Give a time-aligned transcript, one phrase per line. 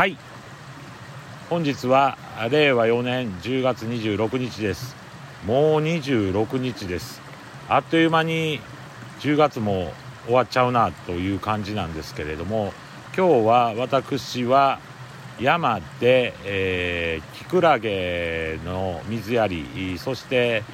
[0.00, 0.16] はい。
[1.50, 2.16] 本日は
[2.50, 4.96] 令和4年10月26日です。
[5.44, 7.20] もう26日です。
[7.68, 8.60] あっという間に
[9.20, 9.92] 10月も
[10.24, 12.72] 終わっちゃうなという感じなんですけれども
[13.14, 14.80] 今日は私は
[15.38, 20.64] 山で、えー、キクラゲの水やりそして、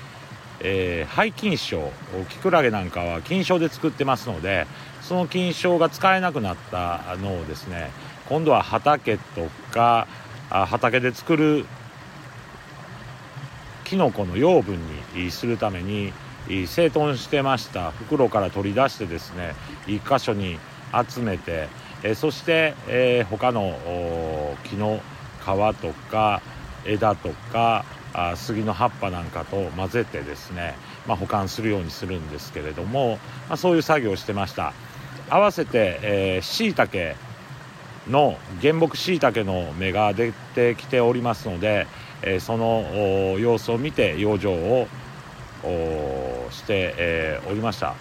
[0.60, 1.90] えー、廃菌床
[2.30, 4.68] キクラゲなんかは菌床で作ってますので
[5.02, 7.90] その菌床が使えなくなったのをですね
[8.28, 10.06] 今度は畑とか
[10.50, 11.66] あ畑で作る
[13.84, 14.78] キノコの養分
[15.14, 16.12] にするために
[16.66, 17.90] 整頓してました。
[17.92, 19.54] 袋から取り出してですね
[19.86, 20.58] 1箇所に
[21.08, 21.68] 集めて
[22.02, 23.76] えそして、えー、他の
[24.64, 25.00] 木の
[25.40, 25.44] 皮
[25.80, 26.42] とか
[26.84, 30.74] 枝とかあ杉の葉っぱなんかと混ぜてですね、
[31.06, 33.18] まあ、保管するようにするんですけれども、
[33.48, 34.72] まあ、そういう作業をしてました。
[35.28, 37.16] 合わせてしいたけ
[38.08, 41.86] の原木しいたけの芽が出てきておりますので、
[42.22, 44.86] えー、その様子を見て養生を
[46.50, 47.94] して、えー、おりました。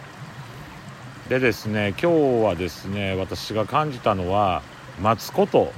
[1.29, 4.61] でですね今日はですね私が感じたのは
[5.01, 5.71] 待つこと。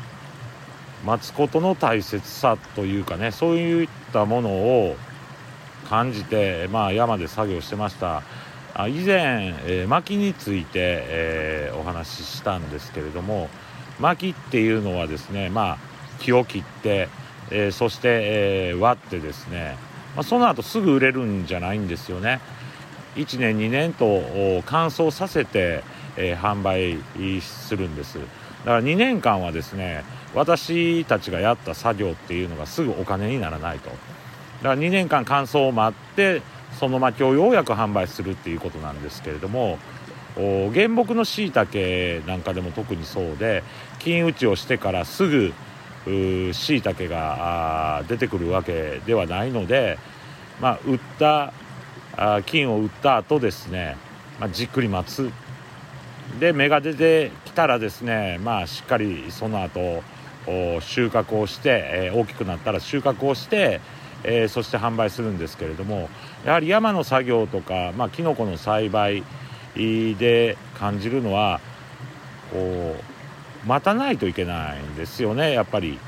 [1.06, 4.95] 待つことの大切さというかねそういったものを
[5.88, 8.23] 感じて、まあ、山で作業してました。
[8.73, 13.50] あ以前、えー、薪について、えー、お話ししたんですけれども
[14.00, 15.78] 薪っていうのはですねまあ
[16.20, 17.09] 木を切って、
[17.52, 19.78] えー、そして、え割ってですね、
[20.16, 22.40] まあ、その後すぐ売れるんじゃないんですよね。
[23.16, 24.22] 1年2年と
[24.66, 25.84] 乾燥させて、
[26.18, 27.00] えー、販売
[27.42, 28.20] するんです。
[28.20, 28.25] だ
[28.66, 30.03] から2年間はですね
[30.34, 33.90] 私たちがやった作業っていうのがすぐお金にならないと。
[33.90, 34.00] だか
[34.70, 36.42] ら2年間乾燥を待って
[36.80, 39.78] その薪をようやく販売するっていうことなんですけれども
[40.74, 43.64] 原木のしいたけなんかでも特にそうで
[44.00, 45.54] 金打ちをしてからすぐ
[46.54, 49.98] しいたけが出てくるわけではないので、
[50.62, 51.54] まあ、売った
[52.16, 53.97] あ金を売った後ですね、
[54.40, 55.31] まあ、じっくり待つ。
[56.40, 60.03] で芽が出てきたらですねまあしっかりその後
[60.81, 63.81] 収穫をして、えー、大きくなったら収穫をして、
[64.24, 66.09] えー、そして販売するんですけれども
[66.46, 69.24] やはり山の作業とか、まあ、キノコの栽培
[70.16, 71.60] で感じるのは
[72.52, 72.96] こ
[73.66, 76.00] う待たないといけないんですよねやっぱり。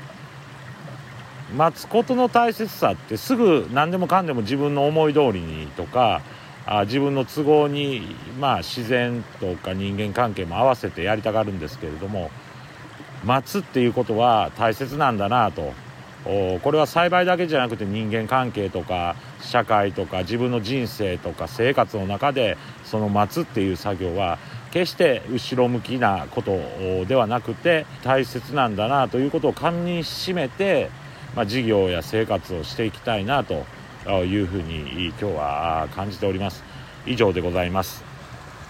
[1.56, 6.22] 待つことの大切さってすぐ何でもかんでも自分の思い通りにとか
[6.66, 12.30] あ自分の都合に、まあ、自然とか人間関係も合わせてやりたがるんですけれども
[13.24, 15.72] 待つっていうことは大切なんだなと
[16.24, 24.38] これは栽培だけじゃなくて人間関係とか社会とか自分の人生とか生活の中でその待つっていう作業は
[24.70, 26.58] 決して後ろ向きなこと
[27.06, 30.90] ではなくて大切なんだなということをかみしめて
[31.34, 33.64] まあ、事業や生活をしていきたいなと
[34.24, 36.64] いうふうに今日は感じております。
[37.06, 38.09] 以上でございます。